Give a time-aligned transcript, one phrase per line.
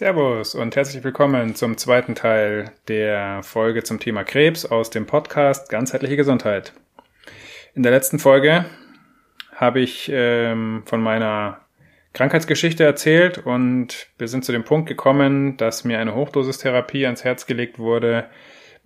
[0.00, 5.68] Servus und herzlich willkommen zum zweiten Teil der Folge zum Thema Krebs aus dem Podcast
[5.68, 6.72] Ganzheitliche Gesundheit.
[7.74, 8.64] In der letzten Folge
[9.54, 11.60] habe ich ähm, von meiner
[12.14, 17.44] Krankheitsgeschichte erzählt und wir sind zu dem Punkt gekommen, dass mir eine Hochdosistherapie ans Herz
[17.44, 18.24] gelegt wurde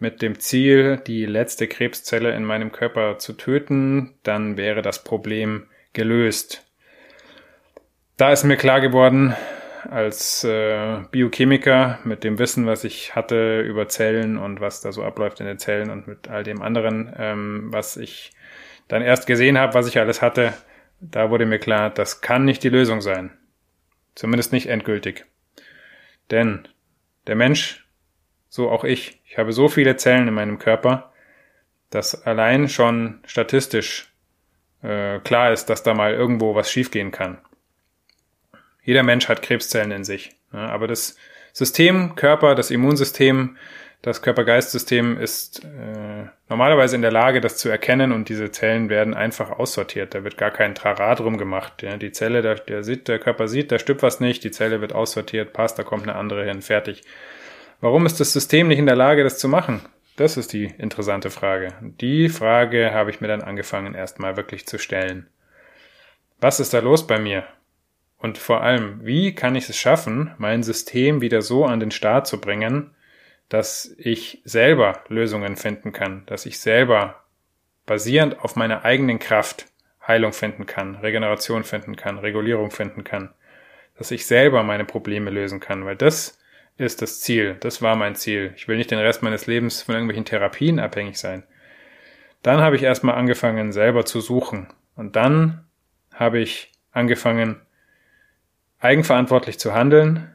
[0.01, 5.69] mit dem Ziel, die letzte Krebszelle in meinem Körper zu töten, dann wäre das Problem
[5.93, 6.67] gelöst.
[8.17, 9.37] Da ist mir klar geworden,
[9.91, 15.03] als äh, Biochemiker mit dem Wissen, was ich hatte über Zellen und was da so
[15.03, 18.33] abläuft in den Zellen und mit all dem anderen, ähm, was ich
[18.89, 20.53] dann erst gesehen habe, was ich alles hatte,
[21.01, 23.31] da wurde mir klar, das kann nicht die Lösung sein.
[24.15, 25.25] Zumindest nicht endgültig.
[26.31, 26.69] Denn
[27.27, 27.87] der Mensch,
[28.49, 31.13] so auch ich, ich habe so viele Zellen in meinem Körper,
[31.91, 34.13] dass allein schon statistisch
[34.83, 37.39] äh, klar ist, dass da mal irgendwo was schiefgehen kann.
[38.85, 40.37] Jeder Mensch hat Krebszellen in sich.
[40.53, 41.17] Ja, aber das
[41.53, 43.57] System, Körper, das Immunsystem,
[44.03, 49.15] das Körper-Geist-System ist äh, normalerweise in der Lage, das zu erkennen und diese Zellen werden
[49.15, 50.15] einfach aussortiert.
[50.15, 51.83] Da wird gar kein Trara drum gemacht.
[51.83, 51.97] Ja.
[51.97, 54.93] Die Zelle, der, der, sieht, der Körper sieht, da stimmt was nicht, die Zelle wird
[54.93, 57.03] aussortiert, passt, da kommt eine andere hin, fertig.
[57.81, 59.81] Warum ist das System nicht in der Lage, das zu machen?
[60.17, 61.69] Das ist die interessante Frage.
[61.81, 65.29] Die Frage habe ich mir dann angefangen, erstmal wirklich zu stellen.
[66.41, 67.45] Was ist da los bei mir?
[68.25, 72.27] Und vor allem, wie kann ich es schaffen, mein System wieder so an den Start
[72.27, 72.95] zu bringen,
[73.51, 77.23] dass ich selber Lösungen finden kann, dass ich selber
[77.85, 79.67] basierend auf meiner eigenen Kraft
[80.09, 83.29] Heilung finden kann, Regeneration finden kann, Regulierung finden kann,
[83.99, 86.39] dass ich selber meine Probleme lösen kann, weil das
[86.79, 88.55] ist das Ziel, das war mein Ziel.
[88.57, 91.43] Ich will nicht den Rest meines Lebens von irgendwelchen Therapien abhängig sein.
[92.43, 94.69] Dann habe ich erstmal angefangen, selber zu suchen.
[94.97, 95.67] Und dann
[96.15, 97.61] habe ich angefangen,
[98.85, 100.31] eigenverantwortlich zu handeln.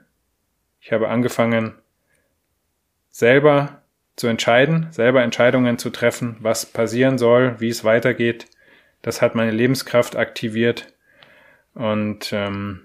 [0.81, 1.73] Ich habe angefangen,
[3.11, 3.83] selber
[4.15, 8.47] zu entscheiden, selber Entscheidungen zu treffen, was passieren soll, wie es weitergeht.
[9.01, 10.91] Das hat meine Lebenskraft aktiviert.
[11.75, 12.81] Und ähm,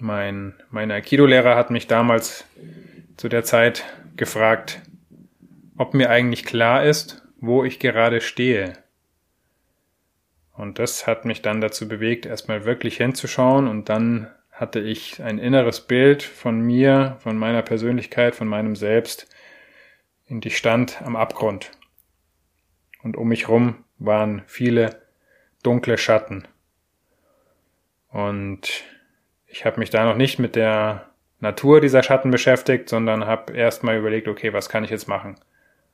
[0.00, 2.44] mein, mein Aikido-Lehrer hat mich damals
[3.18, 3.84] zu der Zeit
[4.16, 4.80] gefragt,
[5.76, 8.81] ob mir eigentlich klar ist, wo ich gerade stehe.
[10.54, 15.38] Und das hat mich dann dazu bewegt, erstmal wirklich hinzuschauen und dann hatte ich ein
[15.38, 19.28] inneres Bild von mir, von meiner Persönlichkeit, von meinem Selbst,
[20.32, 21.70] und ich stand am Abgrund.
[23.02, 25.02] Und um mich rum waren viele
[25.62, 26.48] dunkle Schatten.
[28.08, 28.84] Und
[29.46, 33.98] ich habe mich da noch nicht mit der Natur dieser Schatten beschäftigt, sondern habe erstmal
[33.98, 35.36] überlegt, okay, was kann ich jetzt machen?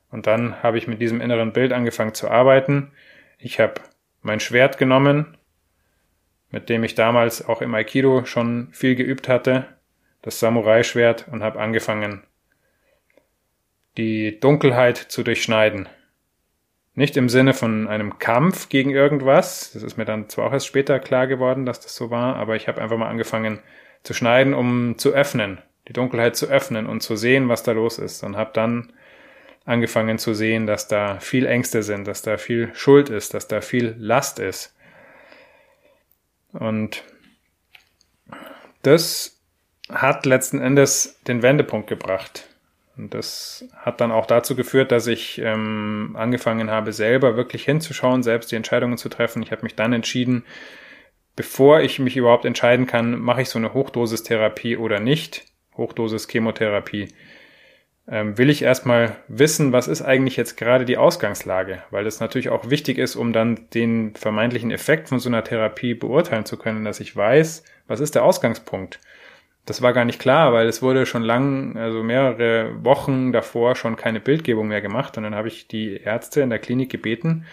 [0.09, 2.91] Und dann habe ich mit diesem inneren Bild angefangen zu arbeiten.
[3.37, 3.81] Ich habe
[4.21, 5.37] mein Schwert genommen,
[6.51, 9.65] mit dem ich damals auch im Aikido schon viel geübt hatte,
[10.21, 12.23] das Samurai-Schwert, und habe angefangen,
[13.97, 15.89] die Dunkelheit zu durchschneiden.
[16.95, 20.67] Nicht im Sinne von einem Kampf gegen irgendwas, das ist mir dann zwar auch erst
[20.67, 23.59] später klar geworden, dass das so war, aber ich habe einfach mal angefangen
[24.03, 27.99] zu schneiden, um zu öffnen, die Dunkelheit zu öffnen und zu sehen, was da los
[27.99, 28.91] ist und habe dann
[29.65, 33.61] angefangen zu sehen, dass da viel Ängste sind, dass da viel Schuld ist, dass da
[33.61, 34.75] viel Last ist.
[36.53, 37.03] Und
[38.81, 39.39] das
[39.89, 42.47] hat letzten Endes den Wendepunkt gebracht.
[42.97, 48.23] Und das hat dann auch dazu geführt, dass ich ähm, angefangen habe, selber wirklich hinzuschauen,
[48.23, 49.41] selbst die Entscheidungen zu treffen.
[49.41, 50.43] Ich habe mich dann entschieden,
[51.35, 55.45] bevor ich mich überhaupt entscheiden kann, mache ich so eine Hochdosistherapie oder nicht,
[55.77, 57.07] Hochdosis Chemotherapie,
[58.11, 62.69] will ich erstmal wissen, was ist eigentlich jetzt gerade die Ausgangslage, weil das natürlich auch
[62.69, 66.99] wichtig ist, um dann den vermeintlichen Effekt von so einer Therapie beurteilen zu können, dass
[66.99, 68.99] ich weiß, was ist der Ausgangspunkt.
[69.67, 73.95] Das war gar nicht klar, weil es wurde schon lang, also mehrere Wochen davor schon
[73.95, 77.45] keine Bildgebung mehr gemacht und dann habe ich die Ärzte in der Klinik gebeten,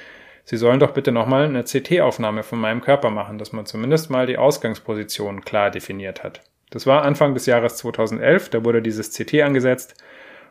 [0.44, 4.26] sie sollen doch bitte nochmal eine CT-Aufnahme von meinem Körper machen, dass man zumindest mal
[4.26, 6.41] die Ausgangsposition klar definiert hat.
[6.70, 10.02] Das war Anfang des Jahres 2011, da wurde dieses CT angesetzt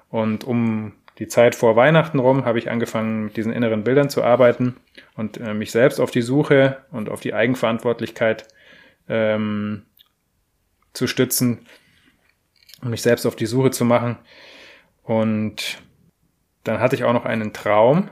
[0.09, 4.23] und um die Zeit vor Weihnachten rum habe ich angefangen, mit diesen inneren Bildern zu
[4.23, 4.75] arbeiten
[5.15, 8.47] und äh, mich selbst auf die Suche und auf die Eigenverantwortlichkeit
[9.07, 9.83] ähm,
[10.93, 11.65] zu stützen
[12.81, 14.17] und mich selbst auf die Suche zu machen.
[15.03, 15.81] Und
[16.63, 18.09] dann hatte ich auch noch einen Traum.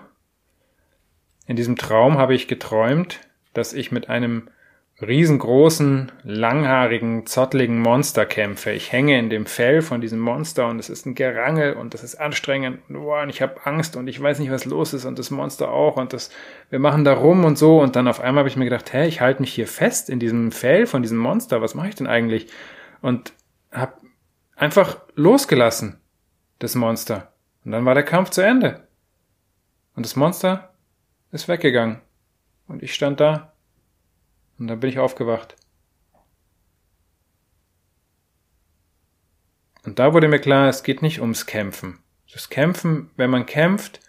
[1.45, 3.19] In diesem Traum habe ich geträumt,
[3.53, 4.49] dass ich mit einem
[5.03, 8.71] riesengroßen, langhaarigen, zottligen Monster kämpfe.
[8.71, 12.03] Ich hänge in dem Fell von diesem Monster und es ist ein Gerangel und das
[12.03, 15.31] ist anstrengend und, ich habe Angst und ich weiß nicht, was los ist und das
[15.31, 16.31] Monster auch und das,
[16.69, 19.05] wir machen da rum und so und dann auf einmal habe ich mir gedacht, hä,
[19.07, 22.07] ich halte mich hier fest in diesem Fell von diesem Monster, was mache ich denn
[22.07, 22.47] eigentlich?
[23.01, 23.33] Und
[23.71, 23.93] habe
[24.55, 25.99] einfach losgelassen,
[26.59, 27.33] das Monster.
[27.65, 28.87] Und dann war der Kampf zu Ende.
[29.95, 30.73] Und das Monster
[31.31, 32.01] ist weggegangen.
[32.67, 33.52] Und ich stand da
[34.63, 35.57] und dann bin ich aufgewacht.
[39.83, 41.99] Und da wurde mir klar, es geht nicht ums Kämpfen.
[42.31, 43.99] Das Kämpfen, wenn man kämpft,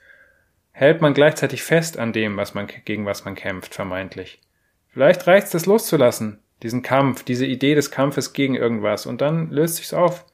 [0.71, 4.43] hält man gleichzeitig fest an dem, was man, gegen was man kämpft, vermeintlich.
[4.91, 9.51] Vielleicht reicht es, das loszulassen, diesen Kampf, diese Idee des Kampfes gegen irgendwas, und dann
[9.51, 10.25] löst sich's auf.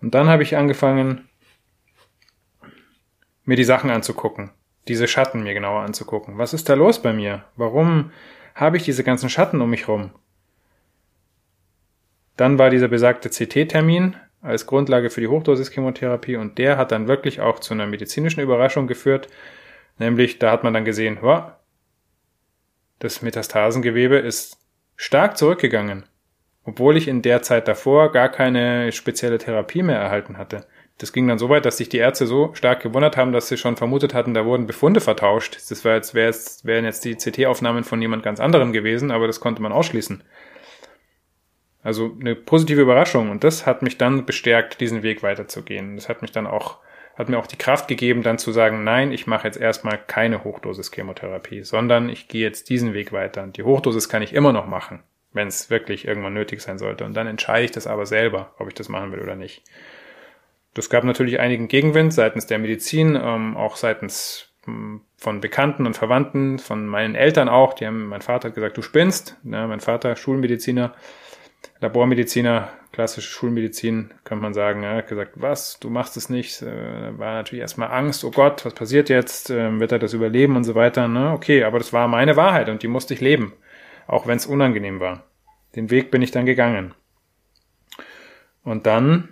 [0.00, 1.28] Und dann habe ich angefangen,
[3.44, 4.52] mir die Sachen anzugucken,
[4.88, 6.38] diese Schatten mir genauer anzugucken.
[6.38, 7.44] Was ist da los bei mir?
[7.56, 8.10] Warum
[8.54, 10.10] habe ich diese ganzen Schatten um mich rum.
[12.36, 17.40] Dann war dieser besagte CT-Termin als Grundlage für die Hochdosischemotherapie und der hat dann wirklich
[17.40, 19.28] auch zu einer medizinischen Überraschung geführt,
[19.98, 21.52] nämlich da hat man dann gesehen, wow,
[22.98, 24.58] das Metastasengewebe ist
[24.96, 26.04] stark zurückgegangen,
[26.64, 30.66] obwohl ich in der Zeit davor gar keine spezielle Therapie mehr erhalten hatte.
[31.02, 33.56] Das ging dann so weit, dass sich die Ärzte so stark gewundert haben, dass sie
[33.56, 35.58] schon vermutet hatten, da wurden Befunde vertauscht.
[35.68, 39.40] Das war jetzt, jetzt, wären jetzt die CT-Aufnahmen von jemand ganz anderem gewesen, aber das
[39.40, 40.22] konnte man ausschließen.
[41.82, 45.96] Also eine positive Überraschung und das hat mich dann bestärkt, diesen Weg weiterzugehen.
[45.96, 46.78] Das hat mich dann auch,
[47.16, 50.44] hat mir auch die Kraft gegeben, dann zu sagen, nein, ich mache jetzt erstmal keine
[50.44, 53.42] Hochdosis-Chemotherapie, sondern ich gehe jetzt diesen Weg weiter.
[53.42, 55.02] Und die Hochdosis kann ich immer noch machen,
[55.32, 57.04] wenn es wirklich irgendwann nötig sein sollte.
[57.04, 59.64] Und dann entscheide ich das aber selber, ob ich das machen will oder nicht.
[60.74, 65.96] Das gab natürlich einigen Gegenwind seitens der Medizin, ähm, auch seitens hm, von Bekannten und
[65.96, 67.74] Verwandten, von meinen Eltern auch.
[67.74, 69.36] Die haben, mein Vater hat gesagt, du spinnst.
[69.44, 70.94] Ja, mein Vater, Schulmediziner,
[71.80, 74.82] Labormediziner, klassische Schulmedizin, kann man sagen.
[74.82, 76.62] Er hat gesagt, was, du machst es nicht.
[76.62, 79.50] Äh, war natürlich erstmal Angst, oh Gott, was passiert jetzt?
[79.50, 81.06] Äh, wird er das überleben und so weiter?
[81.06, 81.32] Ne?
[81.32, 83.52] Okay, aber das war meine Wahrheit und die musste ich leben,
[84.06, 85.24] auch wenn es unangenehm war.
[85.76, 86.94] Den Weg bin ich dann gegangen.
[88.64, 89.28] Und dann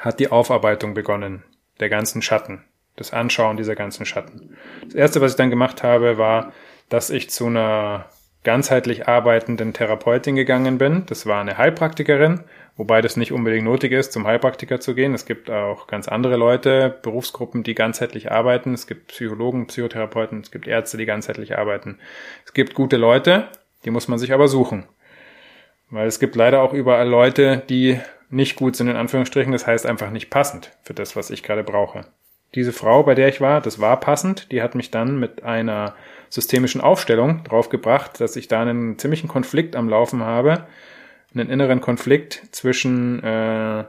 [0.00, 1.44] hat die Aufarbeitung begonnen,
[1.80, 2.64] der ganzen Schatten,
[2.96, 4.56] das Anschauen dieser ganzen Schatten.
[4.84, 6.52] Das erste, was ich dann gemacht habe, war,
[6.88, 8.06] dass ich zu einer
[8.44, 11.04] ganzheitlich arbeitenden Therapeutin gegangen bin.
[11.06, 12.40] Das war eine Heilpraktikerin,
[12.76, 15.14] wobei das nicht unbedingt nötig ist, zum Heilpraktiker zu gehen.
[15.14, 18.74] Es gibt auch ganz andere Leute, Berufsgruppen, die ganzheitlich arbeiten.
[18.74, 21.98] Es gibt Psychologen, Psychotherapeuten, es gibt Ärzte, die ganzheitlich arbeiten.
[22.44, 23.48] Es gibt gute Leute,
[23.84, 24.88] die muss man sich aber suchen.
[25.90, 28.00] Weil es gibt leider auch überall Leute, die
[28.32, 29.52] nicht gut sind, in Anführungsstrichen.
[29.52, 32.06] Das heißt einfach nicht passend für das, was ich gerade brauche.
[32.54, 34.50] Diese Frau, bei der ich war, das war passend.
[34.52, 35.94] Die hat mich dann mit einer
[36.28, 40.66] systemischen Aufstellung draufgebracht, dass ich da einen ziemlichen Konflikt am Laufen habe.
[41.34, 43.84] Einen inneren Konflikt zwischen äh,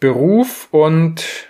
[0.00, 1.48] Beruf und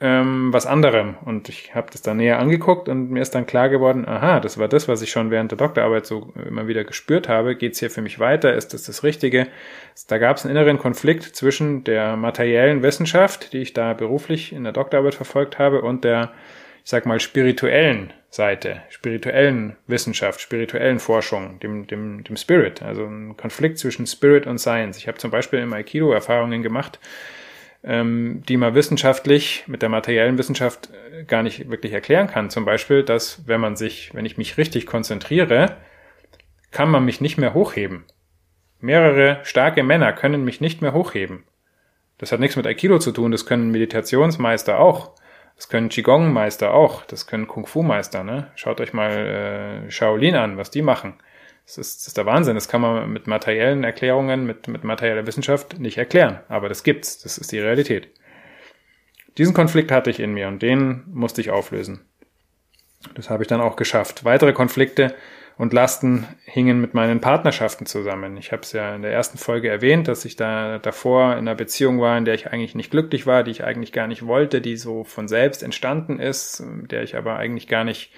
[0.00, 1.16] ähm, was anderem.
[1.24, 4.58] Und ich habe das dann näher angeguckt und mir ist dann klar geworden, aha, das
[4.58, 7.56] war das, was ich schon während der Doktorarbeit so immer wieder gespürt habe.
[7.56, 8.54] Geht's hier für mich weiter?
[8.54, 9.48] Ist das das Richtige?
[10.06, 14.62] Da gab es einen inneren Konflikt zwischen der materiellen Wissenschaft, die ich da beruflich in
[14.62, 16.30] der Doktorarbeit verfolgt habe, und der,
[16.84, 22.82] ich sag mal, spirituellen Seite, spirituellen Wissenschaft, spirituellen Forschung, dem, dem, dem Spirit.
[22.82, 24.98] Also ein Konflikt zwischen Spirit und Science.
[24.98, 27.00] Ich habe zum Beispiel im Aikido Erfahrungen gemacht,
[27.84, 32.50] ähm, die man wissenschaftlich mit der materiellen Wissenschaft äh, gar nicht wirklich erklären kann.
[32.50, 35.76] Zum Beispiel, dass wenn man sich, wenn ich mich richtig konzentriere,
[36.70, 38.04] kann man mich nicht mehr hochheben.
[38.80, 41.44] Mehrere starke Männer können mich nicht mehr hochheben.
[42.18, 45.12] Das hat nichts mit Aikido zu tun, das können Meditationsmeister auch.
[45.58, 48.52] Das können Qigong-Meister auch, das können Kung-Fu-Meister, ne?
[48.54, 49.10] Schaut euch mal
[49.86, 51.14] äh, Shaolin an, was die machen.
[51.68, 52.54] Das ist, das ist der Wahnsinn.
[52.54, 56.40] Das kann man mit materiellen Erklärungen, mit, mit materieller Wissenschaft nicht erklären.
[56.48, 57.18] Aber das gibt's.
[57.18, 58.08] Das ist die Realität.
[59.36, 62.00] Diesen Konflikt hatte ich in mir und den musste ich auflösen.
[63.14, 64.24] Das habe ich dann auch geschafft.
[64.24, 65.14] Weitere Konflikte
[65.58, 68.38] und Lasten hingen mit meinen Partnerschaften zusammen.
[68.38, 71.54] Ich habe es ja in der ersten Folge erwähnt, dass ich da davor in einer
[71.54, 74.62] Beziehung war, in der ich eigentlich nicht glücklich war, die ich eigentlich gar nicht wollte,
[74.62, 78.10] die so von selbst entstanden ist, der ich aber eigentlich gar nicht,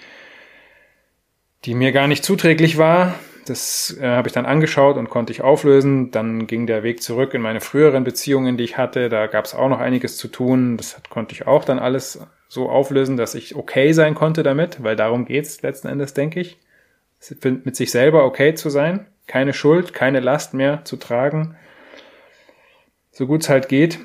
[1.65, 3.17] die mir gar nicht zuträglich war,
[3.51, 6.11] das äh, habe ich dann angeschaut und konnte ich auflösen.
[6.11, 9.09] Dann ging der Weg zurück in meine früheren Beziehungen, die ich hatte.
[9.09, 10.77] Da gab es auch noch einiges zu tun.
[10.77, 14.83] Das hat, konnte ich auch dann alles so auflösen, dass ich okay sein konnte damit,
[14.83, 16.59] weil darum geht's letzten Endes, denke ich.
[17.43, 21.55] Mit sich selber okay zu sein, keine Schuld, keine Last mehr zu tragen,
[23.11, 23.99] so gut es halt geht.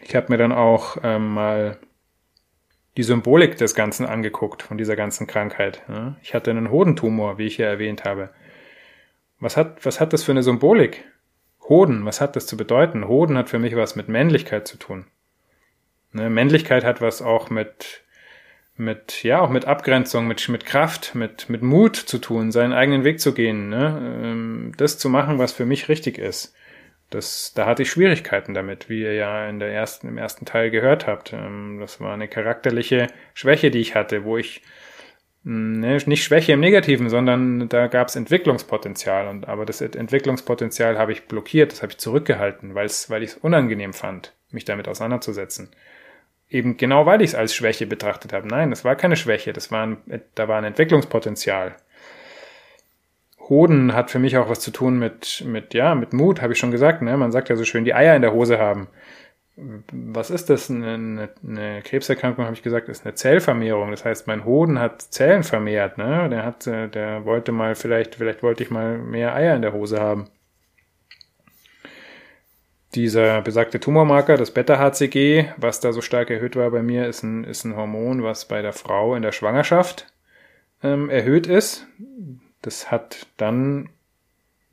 [0.00, 1.76] Ich habe mir dann auch ähm, mal
[2.96, 5.82] die Symbolik des Ganzen angeguckt, von dieser ganzen Krankheit.
[5.88, 6.16] Ja.
[6.22, 8.30] Ich hatte einen Hodentumor, wie ich hier erwähnt habe.
[9.38, 11.04] Was hat, was hat das für eine Symbolik?
[11.68, 13.08] Hoden, was hat das zu bedeuten?
[13.08, 15.06] Hoden hat für mich was mit Männlichkeit zu tun.
[16.12, 18.04] Ne, Männlichkeit hat was auch mit,
[18.76, 23.04] mit, ja, auch mit Abgrenzung, mit, mit Kraft, mit, mit Mut zu tun, seinen eigenen
[23.04, 24.20] Weg zu gehen, ne?
[24.22, 26.54] Ähm, das zu machen, was für mich richtig ist.
[27.10, 30.70] Das, da hatte ich Schwierigkeiten damit, wie ihr ja in der ersten, im ersten Teil
[30.70, 31.32] gehört habt.
[31.32, 34.62] Ähm, das war eine charakterliche Schwäche, die ich hatte, wo ich
[35.46, 39.28] ne, nicht Schwäche im Negativen, sondern da gab es Entwicklungspotenzial.
[39.28, 43.92] Und aber das Entwicklungspotenzial habe ich blockiert, das habe ich zurückgehalten, weil ich es unangenehm
[43.92, 45.70] fand, mich damit auseinanderzusetzen.
[46.48, 48.46] Eben genau weil ich es als Schwäche betrachtet habe.
[48.46, 49.98] Nein, das war keine Schwäche, das war ein,
[50.34, 51.76] da war ein Entwicklungspotenzial.
[53.48, 56.58] Hoden hat für mich auch was zu tun mit, mit, ja, mit Mut, habe ich
[56.58, 57.16] schon gesagt, ne?
[57.16, 58.88] Man sagt ja so schön, die Eier in der Hose haben.
[59.56, 60.70] Was ist das?
[60.70, 63.90] Eine, eine Krebserkrankung, habe ich gesagt, ist eine Zellvermehrung.
[63.90, 66.28] Das heißt, mein Hoden hat Zellen vermehrt, ne?
[66.28, 69.72] Der hat, äh, der wollte mal, vielleicht, vielleicht wollte ich mal mehr Eier in der
[69.72, 70.28] Hose haben.
[72.94, 77.44] Dieser besagte Tumormarker, das Beta-HCG, was da so stark erhöht war bei mir, ist ein,
[77.44, 80.12] ist ein Hormon, was bei der Frau in der Schwangerschaft
[80.82, 81.86] ähm, erhöht ist
[82.66, 83.88] das hat dann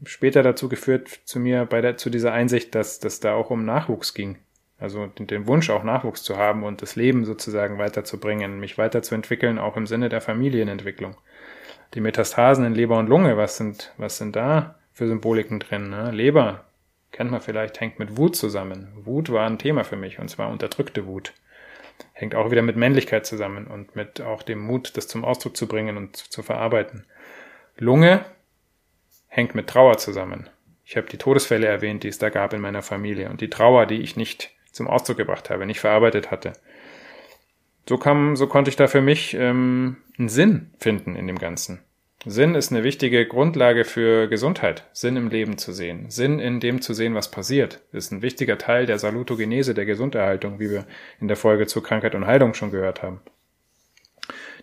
[0.04, 3.66] später dazu geführt zu mir bei der, zu dieser Einsicht, dass das da auch um
[3.66, 4.40] Nachwuchs ging.
[4.84, 9.58] Also den, den Wunsch auch Nachwuchs zu haben und das Leben sozusagen weiterzubringen, mich weiterzuentwickeln,
[9.58, 11.16] auch im Sinne der Familienentwicklung.
[11.94, 15.90] Die Metastasen in Leber und Lunge, was sind, was sind da für Symboliken drin?
[15.90, 16.12] Ne?
[16.12, 16.66] Leber,
[17.14, 18.90] kennt man vielleicht, hängt mit Wut zusammen.
[18.96, 21.32] Wut war ein Thema für mich und zwar unterdrückte Wut.
[22.12, 25.66] Hängt auch wieder mit Männlichkeit zusammen und mit auch dem Mut, das zum Ausdruck zu
[25.66, 27.06] bringen und zu, zu verarbeiten.
[27.78, 28.26] Lunge
[29.30, 30.50] hängt mit Trauer zusammen.
[30.84, 33.86] Ich habe die Todesfälle erwähnt, die es da gab in meiner Familie und die Trauer,
[33.86, 36.54] die ich nicht zum Ausdruck gebracht habe, nicht verarbeitet hatte.
[37.88, 41.80] So kam, so konnte ich da für mich ähm, einen Sinn finden in dem Ganzen.
[42.26, 46.82] Sinn ist eine wichtige Grundlage für Gesundheit, Sinn im Leben zu sehen, Sinn in dem
[46.82, 50.86] zu sehen, was passiert, ist ein wichtiger Teil der Salutogenese, der Gesunderhaltung, wie wir
[51.20, 53.20] in der Folge zu Krankheit und Heilung schon gehört haben.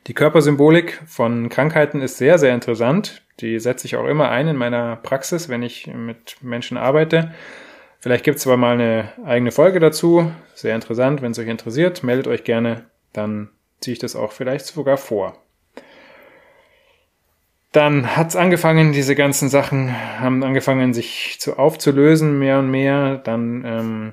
[0.06, 3.22] Die Körpersymbolik von Krankheiten ist sehr, sehr interessant.
[3.40, 7.34] Die setze ich auch immer ein in meiner Praxis, wenn ich mit Menschen arbeite.
[8.00, 10.32] Vielleicht gibt es aber mal eine eigene Folge dazu.
[10.54, 11.20] Sehr interessant.
[11.20, 12.86] Wenn es euch interessiert, meldet euch gerne.
[13.12, 15.36] Dann ziehe ich das auch vielleicht sogar vor.
[17.72, 23.18] Dann hat's angefangen, diese ganzen Sachen haben angefangen, sich zu aufzulösen, mehr und mehr.
[23.18, 24.12] Dann ähm,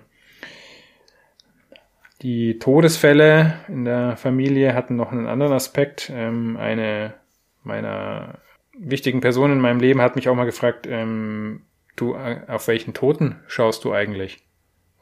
[2.22, 6.12] die Todesfälle in der Familie hatten noch einen anderen Aspekt.
[6.14, 7.14] Ähm, eine
[7.64, 8.40] meiner
[8.78, 11.62] wichtigen Personen in meinem Leben hat mich auch mal gefragt, ähm,
[11.98, 14.44] du, äh, auf welchen Toten schaust du eigentlich?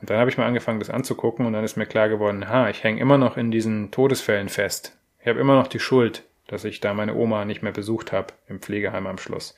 [0.01, 2.69] Und dann habe ich mal angefangen, das anzugucken und dann ist mir klar geworden, ha,
[2.69, 4.97] ich hänge immer noch in diesen Todesfällen fest.
[5.21, 8.33] Ich habe immer noch die Schuld, dass ich da meine Oma nicht mehr besucht habe
[8.47, 9.55] im Pflegeheim am Schluss.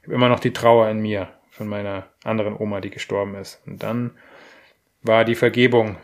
[0.00, 3.60] Ich habe immer noch die Trauer in mir von meiner anderen Oma, die gestorben ist.
[3.66, 4.12] Und dann
[5.02, 5.96] war die Vergebung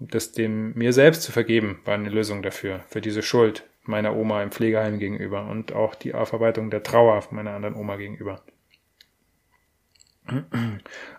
[0.00, 4.42] das dem mir selbst zu vergeben, war eine Lösung dafür, für diese Schuld meiner Oma
[4.42, 8.42] im Pflegeheim gegenüber und auch die Aufarbeitung der Trauer meiner anderen Oma gegenüber.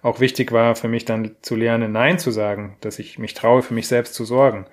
[0.02, 3.62] Auch wichtig war für mich dann zu lernen, Nein zu sagen, dass ich mich traue,
[3.62, 4.66] für mich selbst zu sorgen.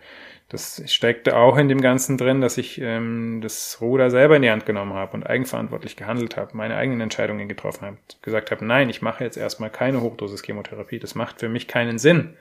[0.48, 4.50] Das steckte auch in dem Ganzen drin, dass ich ähm, das Ruder selber in die
[4.50, 8.90] Hand genommen habe und eigenverantwortlich gehandelt habe, meine eigenen Entscheidungen getroffen habe, gesagt habe, nein,
[8.90, 12.34] ich mache jetzt erstmal keine Hochdosis Chemotherapie, das macht für mich keinen Sinn.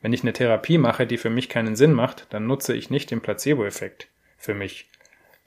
[0.00, 3.12] Wenn ich eine Therapie mache, die für mich keinen Sinn macht, dann nutze ich nicht
[3.12, 4.90] den Placebo-Effekt für mich,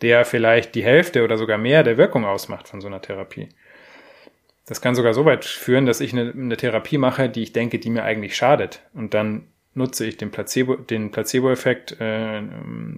[0.01, 3.49] der vielleicht die Hälfte oder sogar mehr der Wirkung ausmacht von so einer Therapie.
[4.65, 7.77] Das kann sogar so weit führen, dass ich eine, eine Therapie mache, die ich denke,
[7.77, 8.81] die mir eigentlich schadet.
[8.93, 12.41] Und dann nutze ich den Placebo, den Placebo-Effekt äh,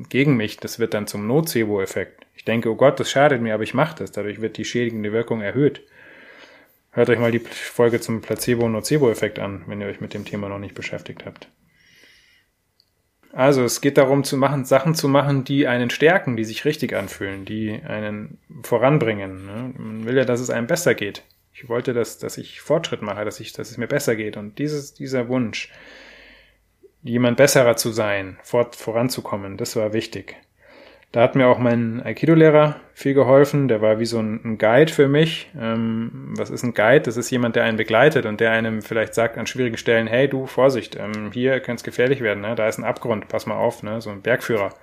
[0.09, 0.57] gegen mich.
[0.57, 2.25] Das wird dann zum Nocebo-Effekt.
[2.35, 4.11] Ich denke, oh Gott, das schadet mir, aber ich mache das.
[4.11, 5.81] Dadurch wird die schädigende Wirkung erhöht.
[6.91, 10.59] Hört euch mal die Folge zum Placebo-Nocebo-Effekt an, wenn ihr euch mit dem Thema noch
[10.59, 11.49] nicht beschäftigt habt.
[13.33, 16.95] Also es geht darum zu machen, Sachen zu machen, die einen stärken, die sich richtig
[16.95, 19.45] anfühlen, die einen voranbringen.
[19.45, 19.73] Ne?
[19.77, 21.23] Man will ja, dass es einem besser geht.
[21.59, 24.37] Ich wollte, dass, dass ich Fortschritt mache, dass, ich, dass es mir besser geht.
[24.37, 25.71] Und dieses, dieser Wunsch,
[27.01, 30.35] jemand besserer zu sein, fort, voranzukommen, das war wichtig.
[31.11, 33.69] Da hat mir auch mein Aikido-Lehrer viel geholfen.
[33.69, 35.49] Der war wie so ein, Guide für mich.
[35.59, 37.01] Ähm, was ist ein Guide?
[37.01, 40.27] Das ist jemand, der einen begleitet und der einem vielleicht sagt an schwierigen Stellen, hey
[40.27, 42.53] du, Vorsicht, ähm, hier könnte es gefährlich werden, ne?
[42.53, 43.99] da ist ein Abgrund, pass mal auf, ne?
[43.99, 44.75] so ein Bergführer.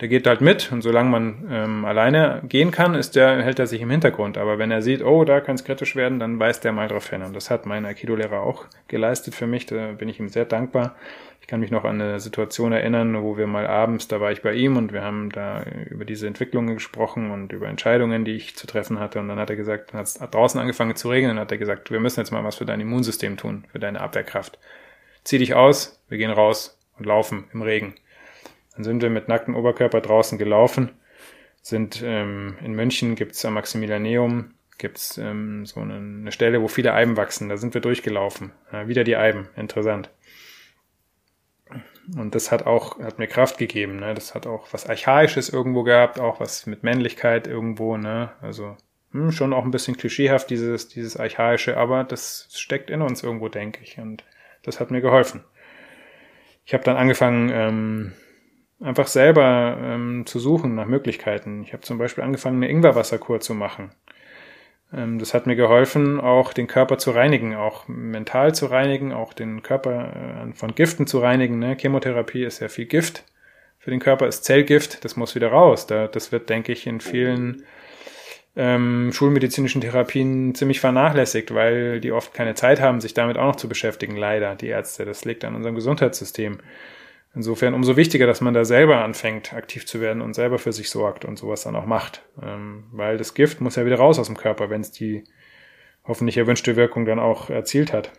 [0.00, 3.66] Der geht halt mit und solange man ähm, alleine gehen kann, ist der, hält er
[3.66, 4.36] sich im Hintergrund.
[4.36, 7.08] Aber wenn er sieht, oh, da kann es kritisch werden, dann weist der mal drauf
[7.08, 7.22] hin.
[7.22, 9.64] Und das hat mein Aikido-Lehrer auch geleistet für mich.
[9.64, 10.96] Da bin ich ihm sehr dankbar.
[11.40, 14.42] Ich kann mich noch an eine Situation erinnern, wo wir mal abends, da war ich
[14.42, 18.54] bei ihm und wir haben da über diese Entwicklungen gesprochen und über Entscheidungen, die ich
[18.56, 19.20] zu treffen hatte.
[19.20, 21.90] Und dann hat er gesagt, hat es draußen angefangen zu regnen und hat er gesagt,
[21.90, 24.58] wir müssen jetzt mal was für dein Immunsystem tun, für deine Abwehrkraft.
[25.24, 27.94] Zieh dich aus, wir gehen raus und laufen im Regen.
[28.76, 30.92] Dann sind wir mit nacktem Oberkörper draußen gelaufen,
[31.62, 36.92] sind ähm, in München gibt's am Maximilianeum gibt's ähm, so eine, eine Stelle, wo viele
[36.92, 37.48] Eiben wachsen.
[37.48, 38.52] Da sind wir durchgelaufen.
[38.72, 40.10] Äh, wieder die Eiben, interessant.
[42.16, 44.14] Und das hat auch, hat mir Kraft gegeben, ne?
[44.14, 48.30] Das hat auch was Archaisches irgendwo gehabt, auch was mit Männlichkeit irgendwo, ne?
[48.40, 48.76] Also
[49.10, 53.48] hm, schon auch ein bisschen klischeehaft, dieses, dieses Archaische, aber das steckt in uns irgendwo,
[53.48, 53.98] denke ich.
[53.98, 54.24] Und
[54.62, 55.42] das hat mir geholfen.
[56.64, 58.12] Ich habe dann angefangen, ähm,
[58.80, 61.62] einfach selber ähm, zu suchen nach Möglichkeiten.
[61.62, 63.90] Ich habe zum Beispiel angefangen, eine Ingwerwasserkur zu machen.
[64.92, 69.32] Ähm, das hat mir geholfen, auch den Körper zu reinigen, auch mental zu reinigen, auch
[69.32, 71.58] den Körper äh, von Giften zu reinigen.
[71.58, 71.76] Ne?
[71.76, 73.24] Chemotherapie ist ja viel Gift.
[73.78, 75.86] Für den Körper ist Zellgift, das muss wieder raus.
[75.86, 77.62] Da, das wird, denke ich, in vielen
[78.56, 83.56] ähm, schulmedizinischen Therapien ziemlich vernachlässigt, weil die oft keine Zeit haben, sich damit auch noch
[83.56, 85.04] zu beschäftigen, leider, die Ärzte.
[85.04, 86.58] Das liegt an unserem Gesundheitssystem.
[87.36, 90.88] Insofern umso wichtiger, dass man da selber anfängt, aktiv zu werden und selber für sich
[90.88, 92.22] sorgt und sowas dann auch macht.
[92.42, 95.22] Ähm, weil das Gift muss ja wieder raus aus dem Körper, wenn es die
[96.04, 98.10] hoffentlich erwünschte Wirkung dann auch erzielt hat.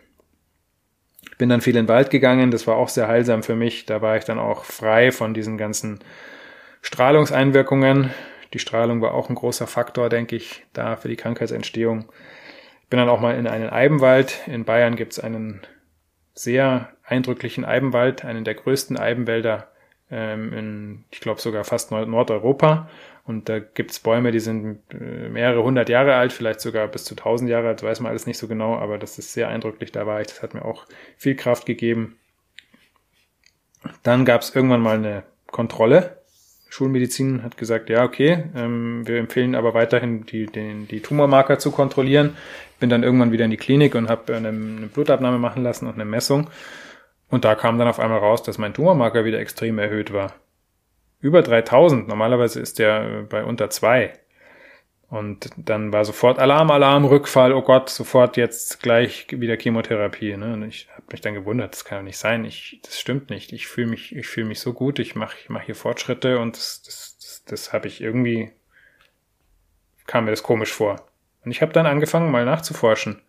[1.28, 3.86] Ich bin dann viel in den Wald gegangen, das war auch sehr heilsam für mich.
[3.86, 5.98] Da war ich dann auch frei von diesen ganzen
[6.82, 8.10] Strahlungseinwirkungen.
[8.54, 12.04] Die Strahlung war auch ein großer Faktor, denke ich, da für die Krankheitsentstehung.
[12.84, 14.46] Ich bin dann auch mal in einen Eibenwald.
[14.46, 15.62] In Bayern gibt es einen
[16.38, 19.68] sehr eindrücklichen Eibenwald, einen der größten Eibenwälder
[20.10, 22.88] ähm, in, ich glaube sogar fast Nordeuropa.
[23.24, 27.14] Und da gibt's Bäume, die sind äh, mehrere hundert Jahre alt, vielleicht sogar bis zu
[27.14, 30.06] tausend Jahre alt, weiß man alles nicht so genau, aber das ist sehr eindrücklich, da
[30.06, 32.16] war ich, das hat mir auch viel Kraft gegeben.
[34.02, 36.17] Dann gab's irgendwann mal eine Kontrolle.
[36.68, 41.70] Schulmedizin hat gesagt, ja, okay, ähm, wir empfehlen aber weiterhin die, den, die Tumormarker zu
[41.70, 42.36] kontrollieren.
[42.78, 45.94] Bin dann irgendwann wieder in die Klinik und habe eine, eine Blutabnahme machen lassen und
[45.94, 46.48] eine Messung.
[47.28, 50.34] Und da kam dann auf einmal raus, dass mein Tumormarker wieder extrem erhöht war.
[51.20, 52.06] Über 3000.
[52.06, 54.12] Normalerweise ist der bei unter zwei.
[55.10, 60.36] Und dann war sofort Alarm, Alarm, Rückfall, oh Gott, sofort jetzt gleich wieder Chemotherapie.
[60.36, 60.52] Ne?
[60.52, 62.44] Und ich habe mich dann gewundert, das kann doch nicht sein.
[62.44, 63.52] Ich, das stimmt nicht.
[63.52, 66.56] Ich fühle mich, ich fühle mich so gut, ich mache ich mach hier Fortschritte und
[66.56, 68.52] das, das, das, das habe ich irgendwie,
[70.06, 70.96] kam mir das komisch vor.
[71.42, 73.22] Und ich habe dann angefangen, mal nachzuforschen.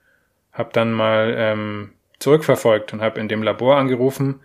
[0.52, 4.42] Hab dann mal ähm, zurückverfolgt und habe in dem Labor angerufen,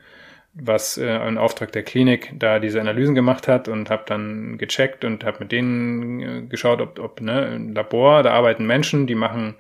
[0.55, 5.05] was äh, ein Auftrag der Klinik da diese Analysen gemacht hat und habe dann gecheckt
[5.05, 9.15] und habe mit denen äh, geschaut, ob, ob ne, ein Labor, da arbeiten Menschen, die
[9.15, 9.57] machen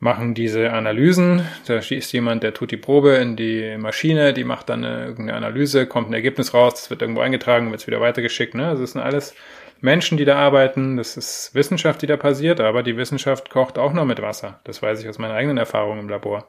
[0.00, 1.42] machen diese Analysen.
[1.66, 5.34] Da schießt jemand, der tut die Probe in die Maschine, die macht dann eine, irgendeine
[5.34, 8.54] Analyse, kommt ein Ergebnis raus, das wird irgendwo eingetragen, wird wieder weitergeschickt.
[8.54, 8.68] Ne?
[8.68, 9.34] Also das sind alles
[9.80, 13.92] Menschen, die da arbeiten, das ist Wissenschaft, die da passiert, aber die Wissenschaft kocht auch
[13.92, 14.60] nur mit Wasser.
[14.62, 16.46] Das weiß ich aus meiner eigenen Erfahrung im Labor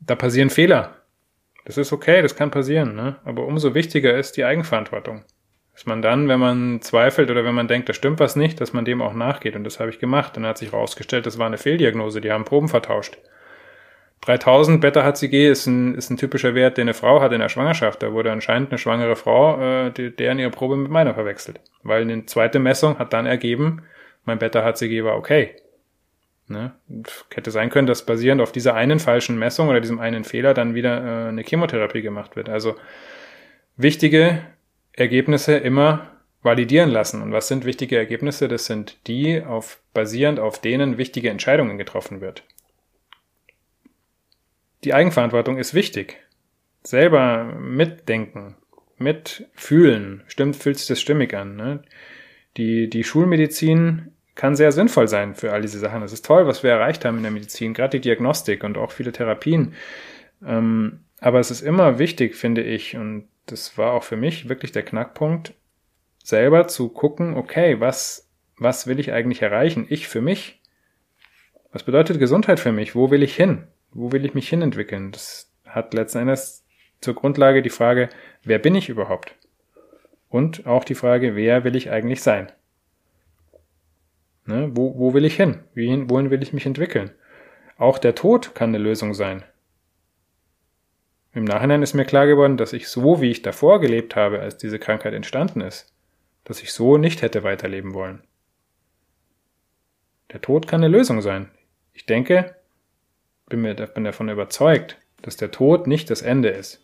[0.00, 0.97] da passieren Fehler.
[1.68, 3.16] Das ist okay, das kann passieren, ne?
[3.26, 5.22] Aber umso wichtiger ist die Eigenverantwortung.
[5.74, 8.72] Dass man dann, wenn man zweifelt oder wenn man denkt, da stimmt was nicht, dass
[8.72, 9.54] man dem auch nachgeht.
[9.54, 10.34] Und das habe ich gemacht.
[10.34, 12.22] Dann hat sich herausgestellt, das war eine Fehldiagnose.
[12.22, 13.18] Die haben Proben vertauscht.
[14.22, 18.02] 3000 Beta-HCG ist ein, ist ein typischer Wert, den eine Frau hat in der Schwangerschaft.
[18.02, 21.60] Da wurde anscheinend eine schwangere Frau, äh, die, deren ihre Probe mit meiner verwechselt.
[21.82, 23.82] Weil eine zweite Messung hat dann ergeben,
[24.24, 25.54] mein Beta-HCG war okay.
[26.48, 26.72] Ne?
[27.34, 30.74] Hätte sein können, dass basierend auf dieser einen falschen Messung oder diesem einen Fehler dann
[30.74, 32.48] wieder äh, eine Chemotherapie gemacht wird.
[32.48, 32.76] Also
[33.76, 34.42] wichtige
[34.92, 36.10] Ergebnisse immer
[36.42, 37.22] validieren lassen.
[37.22, 38.48] Und was sind wichtige Ergebnisse?
[38.48, 42.44] Das sind die, auf, basierend auf denen wichtige Entscheidungen getroffen wird.
[44.84, 46.16] Die Eigenverantwortung ist wichtig.
[46.82, 48.56] Selber mitdenken,
[48.96, 50.22] mitfühlen.
[50.28, 51.56] Stimmt, fühlt sich das stimmig an.
[51.56, 51.82] Ne?
[52.56, 56.00] Die, die Schulmedizin kann sehr sinnvoll sein für all diese Sachen.
[56.00, 58.92] Es ist toll, was wir erreicht haben in der Medizin, gerade die Diagnostik und auch
[58.92, 59.74] viele Therapien.
[60.46, 64.70] Ähm, aber es ist immer wichtig, finde ich, und das war auch für mich wirklich
[64.70, 65.54] der Knackpunkt,
[66.22, 69.86] selber zu gucken, okay, was, was will ich eigentlich erreichen?
[69.88, 70.62] Ich für mich?
[71.72, 72.94] Was bedeutet Gesundheit für mich?
[72.94, 73.66] Wo will ich hin?
[73.90, 75.10] Wo will ich mich hinentwickeln?
[75.10, 76.64] Das hat letzten Endes
[77.00, 78.08] zur Grundlage die Frage,
[78.44, 79.34] wer bin ich überhaupt?
[80.28, 82.52] Und auch die Frage, wer will ich eigentlich sein?
[84.48, 84.70] Ne?
[84.72, 85.60] Wo, wo will ich hin?
[85.74, 87.10] Wohin, wohin will ich mich entwickeln?
[87.76, 89.44] Auch der Tod kann eine Lösung sein.
[91.34, 94.56] Im Nachhinein ist mir klar geworden, dass ich so, wie ich davor gelebt habe, als
[94.56, 95.94] diese Krankheit entstanden ist,
[96.44, 98.22] dass ich so nicht hätte weiterleben wollen.
[100.32, 101.50] Der Tod kann eine Lösung sein.
[101.92, 102.56] Ich denke,
[103.50, 106.82] bin, mir, bin davon überzeugt, dass der Tod nicht das Ende ist.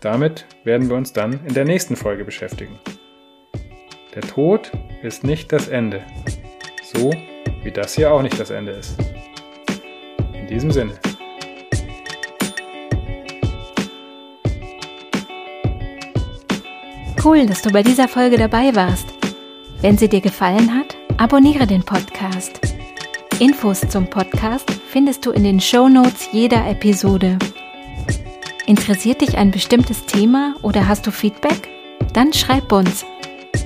[0.00, 2.78] Damit werden wir uns dann in der nächsten Folge beschäftigen.
[4.14, 4.70] Der Tod
[5.02, 6.02] ist nicht das Ende.
[6.84, 7.10] So
[7.64, 8.96] wie das hier auch nicht das Ende ist.
[10.32, 10.92] In diesem Sinne.
[17.24, 19.06] Cool, dass du bei dieser Folge dabei warst.
[19.80, 22.60] Wenn sie dir gefallen hat, abonniere den Podcast.
[23.40, 27.36] Infos zum Podcast findest du in den Show Notes jeder Episode.
[28.66, 31.68] Interessiert dich ein bestimmtes Thema oder hast du Feedback?
[32.12, 33.04] Dann schreib uns.